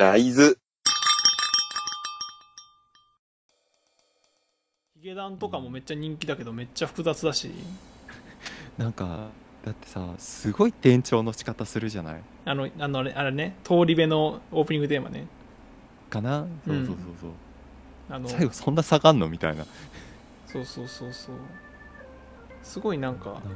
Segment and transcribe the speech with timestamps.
[0.00, 0.54] 大豆。
[4.94, 7.50] ヒゲダンとかもめっちゃ人気だけどめっちゃ複雑だし。
[8.78, 9.28] なんか
[9.62, 12.22] だってさすごい転調の仕方するじゃない？
[12.46, 15.26] あのあのあれあれね通り部のオープニングテーマね。
[16.08, 16.46] かな？
[16.66, 17.30] そうそうそうそう、
[18.08, 19.28] あの最後そんな下がんの？
[19.28, 19.66] みたいな。
[20.46, 21.34] そうそうそうそう。
[22.62, 23.48] すごいなんかなんか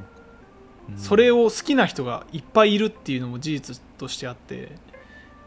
[0.91, 0.99] うん。
[0.99, 4.73] それを好きな人がいっぱいいるっていうのも事実としてあって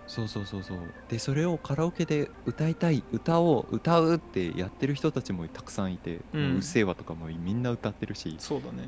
[0.08, 0.78] そうそうそうそう。
[1.10, 8.36] でそれをカラオケで歌いたい歌を歌うってやってる人たちもたくさんいて「ううんっせぇわ」とかもみんな歌ってるし。
[8.40, 8.88] そうだね。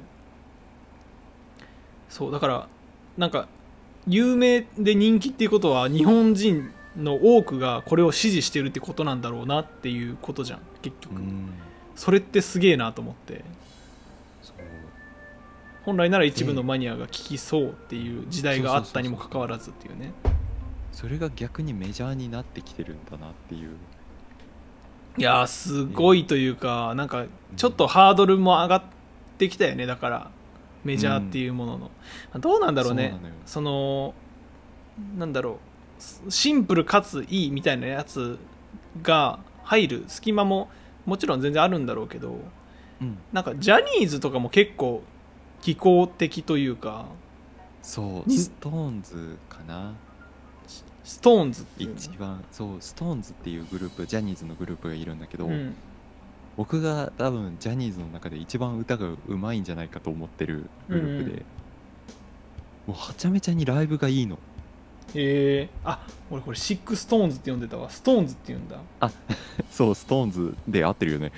[2.08, 2.68] そうだから
[3.18, 3.48] なんか
[4.08, 11.50] 有名で人気っていうことは日本人の多くがこれを支持してるってことなんだろうなっていうことじゃん結局、うん。
[11.96, 13.44] それってすげえなと思って。
[14.42, 14.56] そう。
[15.84, 20.14] 本来なら一部のマニアが聞きそうっていう時代があったにもかかわらずっていうね
[21.00, 23.70] それが逆にメジャーになってきてるんだなっていう。
[25.18, 28.84] いやーすごいというかなんかちょっとハードルも上がっ
[29.38, 29.86] てきたよね。
[29.86, 30.32] だから
[30.84, 31.92] メジャーっていうものの、
[32.42, 33.18] どうなんだろうね。
[33.46, 34.14] その
[35.18, 35.60] なんだろ
[36.28, 36.32] う。
[36.32, 38.38] シンプルかついいみたいなやつ
[39.02, 40.70] が入る隙間も
[41.06, 42.40] もちろん全然あるんだろうけど
[43.02, 43.18] うん。
[43.32, 45.02] なんかジャニーズとかも結構
[45.62, 47.06] 技巧的というか。
[47.82, 49.94] そうにストーンズかな
[51.10, 51.96] ストーンズっていうの。
[51.96, 55.74] 一番そうストーンズっていうグループジャニーズのグループがいるんだけど、うん。
[56.56, 61.40] 僕が多分ジャニーズの中で一番歌がうまいんじゃないかと思ってるグループで、うんうん。
[61.40, 61.44] も
[62.90, 64.38] うはちゃめちゃにライブがいいの。
[65.16, 65.68] え。
[65.84, 67.90] ー、あ俺これシックストーンズって呼んでたわ。
[67.90, 68.78] ストーンズって言うんだ。
[69.72, 71.32] そうストーンズで合ってるよね。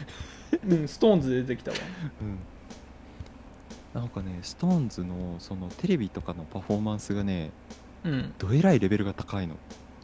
[0.67, 1.77] うんストーンズで出てきたわ。
[2.21, 4.01] うん。
[4.01, 7.51] なんかねストーンズのそのテレビとかのパフォーマンスがね
[8.03, 8.33] うん。
[8.37, 9.55] どえらいレベルが高いの。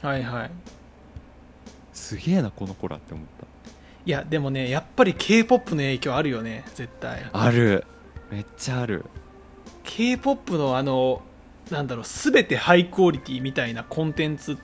[0.01, 0.51] はいはい。
[1.93, 3.47] すげえなこの子らって思った。
[4.05, 7.29] いやでもねやっぱり k p o p の影響あるよね絶対。
[7.33, 7.85] ある。
[8.31, 9.05] めっちゃある。
[9.83, 11.21] K p o p のあの
[11.71, 14.57] なんだろう全てハイクオリティみたいなコンテンツ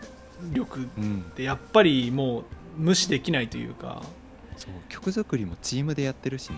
[0.54, 1.22] 力っうん。
[1.36, 2.44] てやっぱりもう
[2.78, 4.02] 無視できないというか。
[4.56, 6.58] そう曲作りもチームでやってるしね、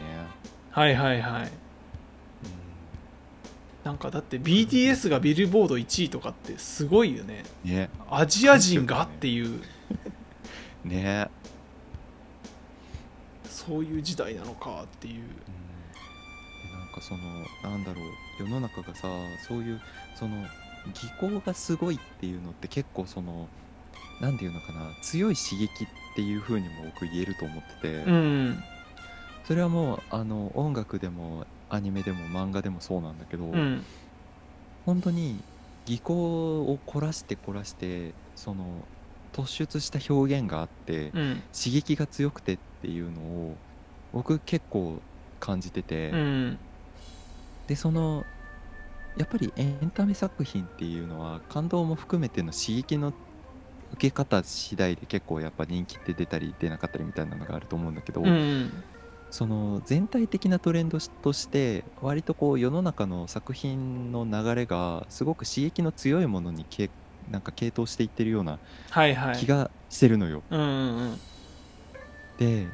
[0.69, 1.43] はいはいはい。
[1.43, 1.49] うん
[3.85, 7.43] なんかだって BTS がビルボード1位とかってすごいよね。
[7.63, 7.91] ね。
[8.09, 9.61] アジア人がっていう。
[10.83, 11.29] ね。
[13.47, 15.13] そういう時代なのかっていう。
[15.13, 15.21] うん。
[15.21, 15.29] で
[16.75, 17.21] なんかその
[17.61, 19.07] なんだろう世の中がさ
[19.47, 19.79] そういう
[20.15, 20.47] その
[20.91, 23.47] 技巧がすごいっていうのって結構その
[24.19, 28.63] なんていうのかな強い刺激っていう風にも僕言えると思ってて、うん。
[29.43, 33.83] それはもうあの音楽でもアニメでも漫画でもそうなんだけど、うん。
[34.85, 35.39] 本当に
[35.85, 38.65] 技巧を凝らして凝らしてその
[39.33, 41.43] 突出した表現があって、うん。
[41.53, 43.55] 刺激が強くてっていうのを
[44.13, 45.01] 僕結構
[45.39, 46.57] 感じてて、うん。
[47.67, 48.23] でその
[49.17, 53.13] やっぱりエンタメ作品っていうのは感動も含めての刺激の
[53.93, 58.83] 受け方次第で結構やっぱ人気って出たり出なかったりみたいなのがあると思うんだけど、うん
[59.31, 66.89] その全体的なトレンドとして割とこう世の中の作品の流れがすごく刺激の強いものにけ
[67.29, 68.59] なんか傾倒していってるような
[68.89, 69.35] はいはい。
[69.35, 70.43] 気がしてるのよ。
[70.49, 70.63] うんう
[71.13, 71.19] ん
[72.37, 72.67] で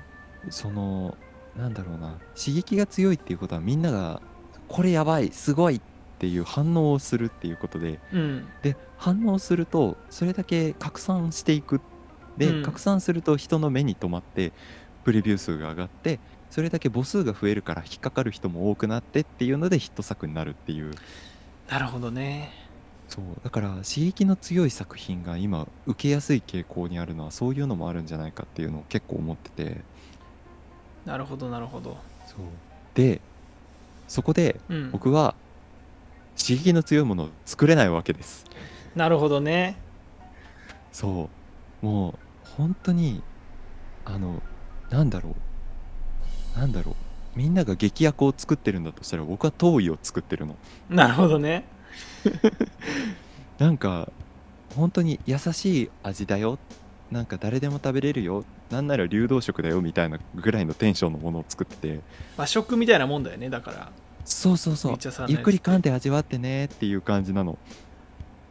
[0.49, 1.15] その
[1.55, 4.21] なんだろうな刺激が強いっていうことはみんなが
[4.67, 5.81] これやばいすごいっ
[6.17, 8.47] ていう反応をするっていうことでうん。
[8.61, 11.81] で反応するとそれだけ拡散していく。
[12.37, 12.63] で、うん。
[12.63, 14.53] 拡散すると人の目に留まって
[15.03, 16.19] プレビュー数が上がって
[16.51, 20.91] それだけ母数が増えるから引っかかる人も多くなってっていうのでヒット作になるっていう。
[21.69, 22.51] なるほどね。
[23.07, 23.23] そう。
[23.41, 29.81] だから刺激の強い作品が今受けやすい傾向にあるのはそういうのもあるんじゃないかっていうのを結構思ってて。
[31.05, 31.97] なるほどなるほど。
[32.27, 32.39] そう。
[32.95, 33.21] で
[34.09, 34.91] そこでうん。
[34.91, 35.35] 僕は
[36.37, 38.45] 刺激の強いものを作れないわけです。
[38.93, 39.77] なるほどね。
[40.91, 41.29] そ
[41.81, 41.85] う。
[41.85, 42.13] もう
[42.57, 43.23] 本当に
[44.03, 44.41] あの
[44.89, 45.35] なんだろう
[46.55, 46.95] なんだろう。
[47.35, 50.55] みんなが劇薬を作ってるんだとしたら僕は遠いを作ってるの。
[50.89, 51.63] なるほどね。
[53.57, 54.11] なんか
[54.75, 56.59] 本当に優しい味だよ。
[57.09, 58.43] なんか誰でも食べれるよ。
[58.69, 61.99] なんなら流動食だよみたいなぐらいのテンションのものを作ってて。
[62.37, 63.91] 和食みたいなもんだよねだから。
[64.25, 64.97] そうそうそう。
[65.27, 67.57] ゆっくり噛んで味わってねっていう感じなの。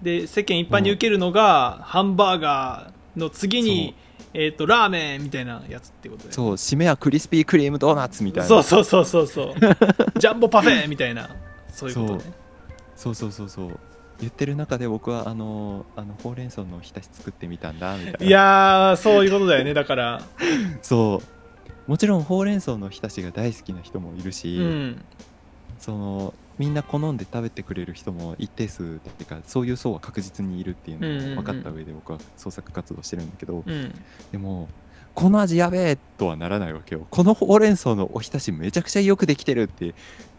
[0.03, 3.95] で世間一般に受けるのがハンバーガーの次に、
[4.33, 8.49] えー、とラーメンみたいなやつってことでそう締めはクリスピークリームドーナツみたいな。
[8.49, 9.55] そうそうそうそうそう。
[10.19, 11.31] ジャンボパフェみたいな
[11.73, 12.21] そういうことね。
[12.95, 13.15] そう。
[13.15, 13.79] そうそうそう
[14.21, 18.27] 言ってる中で僕はあのあのほうれん草のおひたし作ってみたんだみたいな。
[18.27, 20.23] いやーそういうことだよねだから。
[20.83, 21.23] そ
[21.89, 21.91] う。
[21.91, 25.03] もちろんほうれん草のおひたしが大好きな人もいるうし、ん。
[25.79, 33.95] そのみんな好んで食べてくれる人も一定数っていうかそういう層は確実にいるっていうのを分かった上で僕は創作活動してるんだけど、うん。
[34.31, 34.69] でも
[35.15, 37.07] この味やべえとはならないわけよ。
[37.11, 39.95] このほうれん草のおひたしめちゃくちゃよくできてるって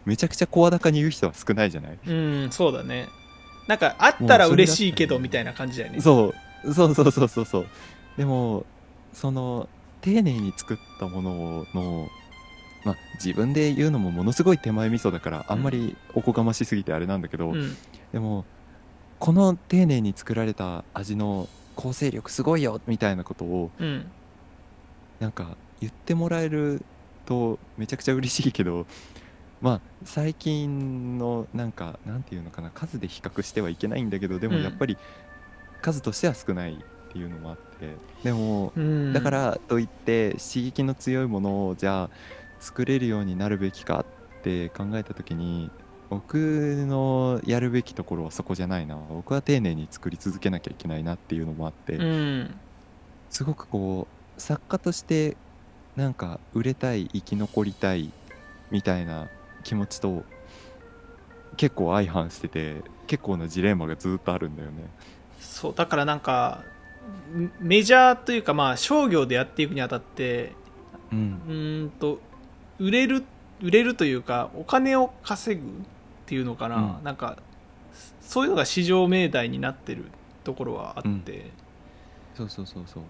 [0.05, 1.97] めちゃくちゃ声高に言う人は少ないじゃない？
[2.05, 3.07] うんそうだね。
[3.67, 6.01] なんかあったら嬉しいけどみたいな感じだよね。
[6.01, 6.33] そ
[6.63, 6.73] う。
[6.73, 7.67] そうそうそうそうそう。
[8.15, 8.63] でも
[9.11, 9.67] その
[10.01, 12.07] 丁寧に作ったものの
[12.83, 17.77] まあ自分で言うのもものすごい手前味噌だからあんまりおこがましすぎてあれなんだけど、うん。
[18.11, 18.45] でも
[19.19, 24.05] この丁寧に作られた味の構成力すごいよみたいなことをうん。
[25.19, 26.83] なんか言ってもらえる
[27.25, 28.87] とめちゃくちゃ嬉しいけど
[29.61, 34.63] まあ最近のなんかなんていうのかな数で比較してはいけないんだけどでもうん。
[34.63, 34.97] やっぱり
[35.81, 39.13] 数としては少ないっていうのもあってでもうん。
[39.13, 42.09] だからといって刺激の強いものをじゃあ
[42.61, 44.05] 作れるようになるべきか
[44.39, 45.69] って考えた時に
[46.09, 46.35] 僕
[46.87, 48.95] のやるべきところはそこじゃないな。
[49.09, 52.59] 僕は丁寧に作り続けなきゃいけないなっていうのもあって、うん。
[53.29, 55.37] すごくこう作家として
[55.95, 58.11] なんか売れたい生き残りたい
[58.71, 59.29] みたいな
[59.63, 60.23] 気持ちと
[61.57, 64.83] 結構相反してて結構なジレンマがずっとあるんだよね。
[65.39, 66.63] そうだからなんか
[67.59, 70.51] メジャーというかまあ商業でやっていくにあたって
[71.11, 71.41] うん。
[71.47, 72.19] うーんと
[72.81, 73.23] 売れる
[73.61, 75.71] 売れるというかお金を稼ぐっ
[76.25, 77.03] ていうのかな、うん。
[77.03, 77.37] なんか
[78.21, 80.05] そういうのが市場命題になってる
[80.43, 81.51] ところはあって、うん。
[82.35, 83.03] そうそうそうそう。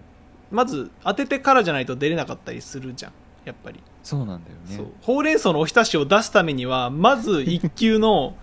[0.50, 3.12] まず当ててからじゃないと出れなかったりするじゃん
[3.46, 4.76] やっぱり、そうなんだよね。
[4.76, 4.86] そう。
[5.00, 8.36] ほうれん草のおひたしを出すためにはまず一級の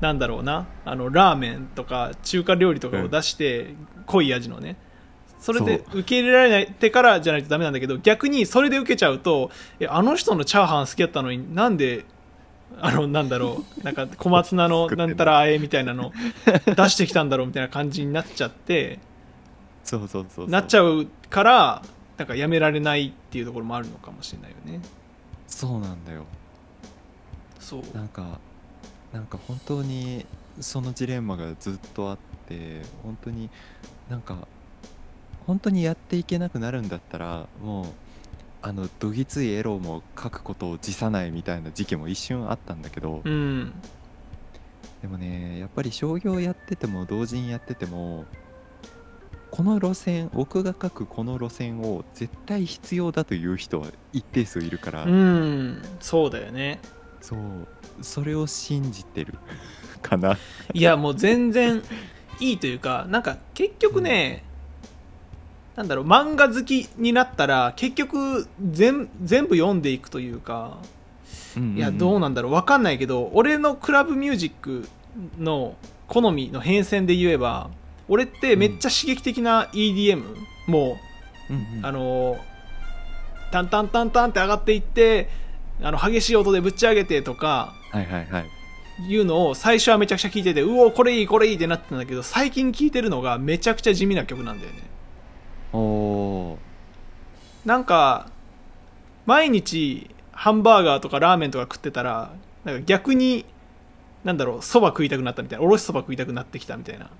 [0.00, 4.76] なんだろうなあのラーメンとか中華料理とかを出して、濃い味のね
[5.44, 12.06] それで受け入れられないてからじゃないとダメなんだけど逆にそれで受けちゃうとえあの人のチャーハン好きだったのになんで
[12.80, 16.14] あのなんだろうなんか小松菜の なんたらあえみたいなの
[16.64, 19.00] 出してきたんだろうみたいな感じになっちゃって
[19.82, 20.48] そうそうそうそう。
[20.48, 21.82] なっちゃうから
[22.16, 24.80] なんかやめられないっていうところもあるのかもしれないよね。
[25.46, 26.24] そうなんだよ。
[27.60, 27.82] そう。
[27.94, 28.40] なんか
[29.12, 30.24] なんか本当に
[30.58, 32.18] そのジレンマがずっとあっ
[32.48, 33.50] て本当に
[34.08, 34.48] なんか
[35.46, 37.86] 本当にやっていけなくなるんだったらもう
[38.62, 43.74] あのどぎついエロも書くことを辞さないみたいな時期も一瞬あったんだけど、うん。
[45.02, 48.24] でもねやっぱり商業やってても同人やってても
[49.50, 55.82] この路線僕が書くこの路線を絶対必要だという人は一定数いるから、うん。
[56.00, 56.80] そうだよね。
[57.20, 57.38] そう。
[58.00, 59.34] それを信じてる
[60.00, 60.38] かな。
[60.72, 61.82] いやもう全然
[62.40, 64.42] いいというかなんか結局ね、
[65.76, 70.78] なんだろう漫画好きになったら結局全全部読んでいくというか
[71.76, 74.88] いやどうなんだろう分かんないけど俺のクラブミュージック
[75.38, 75.76] の
[76.08, 77.70] 好みの変遷で言えば
[78.08, 80.22] 俺ってめっちゃ刺激的な EDM、
[80.66, 80.98] も
[81.48, 81.84] うんうん。
[81.84, 82.36] うあの
[83.50, 85.28] タンタンタンタンって上がっていって
[85.80, 88.46] あの激しい音でぶち上げてとかはいはいはい。
[89.08, 94.93] いうのを最初はめちゃくちゃ聞いててうおこれいいこれいいってなってたんだけど最近聞いてるのがめちゃくちゃ地味な曲なんだよね
[95.74, 96.58] おお
[97.64, 98.30] なんか
[99.26, 102.32] 毎日ハンバーガーとかラーメンとか食ってたら
[102.64, 103.44] なんか逆に
[104.24, 105.64] なんだろうそば食いたくなったみたいな。
[105.64, 107.10] おろしそば食いたくなってきたみたいな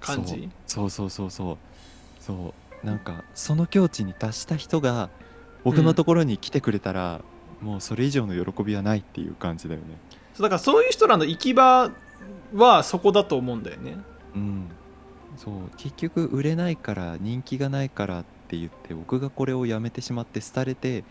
[0.00, 0.48] 感じ。
[0.66, 0.90] そう。
[0.90, 1.58] そうそうそうそう。
[2.20, 2.86] そう。
[2.86, 5.10] なんかその境地に達した人が
[5.64, 7.20] 僕のところに来てくれたら、
[7.60, 9.86] もうそれ以上の喜びはないっていう感じだよね。
[10.34, 11.90] そうだからそういう人らの行き場
[12.54, 13.96] はそこだと思うんだよね。
[14.34, 14.68] うん
[15.36, 21.04] そう結局売れないから人気がないからって言って僕がこれをやめてしまって廃れて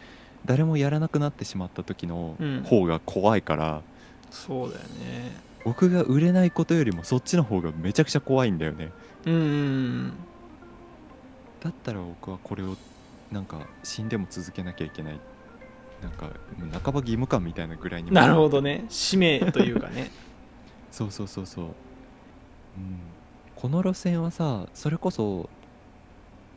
[0.46, 2.64] 誰もやらなくなってしまった時のうん。
[2.64, 3.82] 方が怖いから、
[4.30, 5.32] そうだよね。
[5.64, 8.92] 僕が売れないことよりもそっちの方がめちゃくちゃ怖いんだよね。
[9.26, 10.14] うんうん
[11.60, 12.76] だったら僕はこれを
[13.32, 15.20] なんか死んでも続けなきゃいけない。
[16.02, 16.32] なんか
[16.84, 18.86] 半ば義務感みたいなぐらいにもなるほどね。
[18.90, 20.10] 使命というかね。
[20.92, 21.72] そうそうそうそう、うん、
[23.56, 25.50] この路線はさそれこそ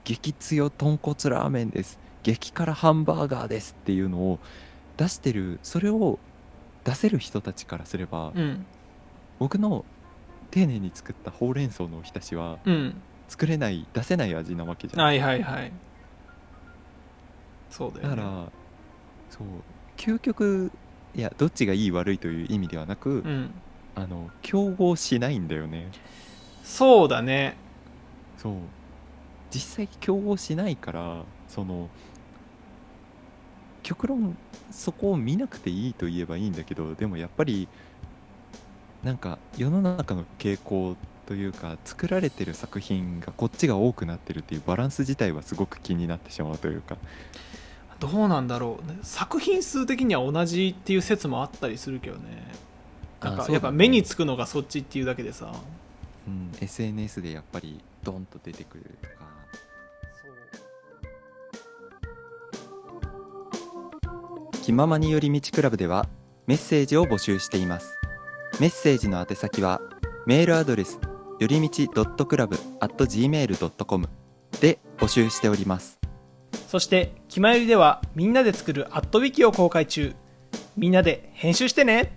[0.05, 1.99] 激強豚骨ラーメンです。
[2.23, 4.39] 激辛ハンバーガーですっていうのを
[4.97, 6.19] 出してるそれを
[6.85, 8.67] 出せる人たちからすれば、うん。
[9.39, 9.85] 僕の
[10.51, 12.95] 丁寧に作ったほうれん草のおひたしはうん。
[13.29, 15.03] 作れない出せない味なわけじゃん。
[15.03, 15.73] はいはいはい。
[17.71, 18.17] そうだよね。
[18.17, 18.53] だから
[19.31, 19.47] そう
[19.97, 20.71] 究極
[21.15, 23.51] いやどっちがいい悪いという意味ではなく、うん。
[23.95, 25.89] あの競合しないんだよね
[26.65, 27.57] そうだね。
[28.37, 28.55] そう。
[29.53, 31.89] 実際競合しないからその
[33.85, 34.37] 極論
[34.73, 37.69] そこを見なくていいと言えばいいんだけどでもやっぱり
[39.05, 46.97] なんか世の中の傾向というか作られてる作品がこっちが多くなってるっていうバランス自体はすごく気になってしまうというか。
[48.01, 48.89] どうなんだろう。
[48.89, 52.45] ね作品数的には同じっていう説もあったりするけどね。
[53.21, 55.53] なんかやっぱ目につくのがそっちっていうだけでさ
[56.27, 59.15] うん、SNS でやっぱりドンと出てくるとか。
[64.63, 66.09] 気ままに寄り道クラブでは
[66.47, 67.99] メッセージを募集しています。
[68.61, 69.83] メッセージの宛先は
[70.27, 70.99] メールアドレス
[71.39, 74.09] よりみち .club.gmail.com
[74.61, 76.01] で募集しております。
[76.69, 80.15] そして「きまより」ではみんなで作るアットウィキを公開中。
[80.77, 82.17] みんなで編集してね